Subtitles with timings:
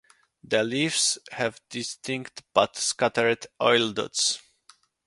[0.43, 4.41] The leaves have distinct but scattered oil dots.